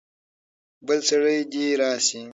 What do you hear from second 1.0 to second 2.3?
سړی دې راسي.